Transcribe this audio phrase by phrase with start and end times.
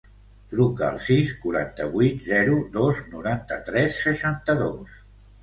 [0.51, 4.99] Truca al sis, quaranta-vuit, zero, dos, noranta-tres, seixanta-dos.